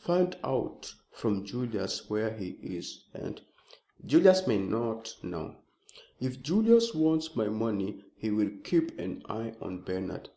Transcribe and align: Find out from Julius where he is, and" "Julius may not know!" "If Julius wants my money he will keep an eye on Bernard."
Find 0.00 0.36
out 0.42 0.92
from 1.12 1.44
Julius 1.44 2.10
where 2.10 2.36
he 2.36 2.58
is, 2.60 3.04
and" 3.14 3.40
"Julius 4.04 4.44
may 4.44 4.58
not 4.58 5.14
know!" 5.22 5.54
"If 6.20 6.42
Julius 6.42 6.92
wants 6.94 7.36
my 7.36 7.46
money 7.48 8.02
he 8.16 8.32
will 8.32 8.50
keep 8.64 8.98
an 8.98 9.22
eye 9.28 9.54
on 9.60 9.82
Bernard." 9.82 10.30